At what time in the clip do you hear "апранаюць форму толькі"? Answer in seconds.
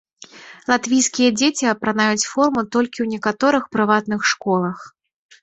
1.73-2.93